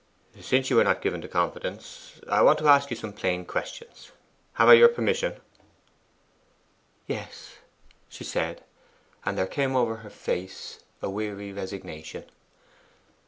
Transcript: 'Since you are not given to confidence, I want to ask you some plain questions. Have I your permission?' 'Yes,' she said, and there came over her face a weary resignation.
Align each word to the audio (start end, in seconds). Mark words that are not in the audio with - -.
'Since 0.39 0.71
you 0.71 0.79
are 0.79 0.83
not 0.83 1.03
given 1.03 1.21
to 1.21 1.27
confidence, 1.27 2.19
I 2.27 2.41
want 2.41 2.57
to 2.57 2.67
ask 2.67 2.89
you 2.89 2.95
some 2.97 3.13
plain 3.13 3.45
questions. 3.45 4.11
Have 4.53 4.67
I 4.67 4.73
your 4.73 4.87
permission?' 4.87 5.39
'Yes,' 7.05 7.57
she 8.09 8.23
said, 8.23 8.63
and 9.27 9.37
there 9.37 9.45
came 9.45 9.75
over 9.75 9.97
her 9.97 10.09
face 10.09 10.79
a 11.03 11.09
weary 11.11 11.53
resignation. 11.53 12.25